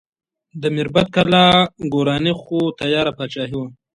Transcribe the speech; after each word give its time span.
د 0.61 0.63
میربت 0.75 1.07
کلا 1.15 1.45
ګورواني 1.93 2.33
خو 2.41 2.57
تیاره 2.79 3.11
پاچاهي 3.17 3.55
وه. 3.57 3.67